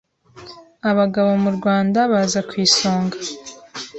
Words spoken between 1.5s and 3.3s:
Rwanda baza ku isonga